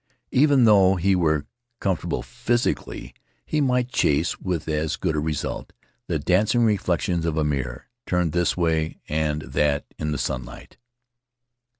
[0.31, 1.45] Even though he were
[1.79, 3.13] com fortable physically
[3.45, 5.73] he might chase, with as good result,
[6.07, 10.77] the dancing reflections of a mirror, turned this way and that in the sunlight.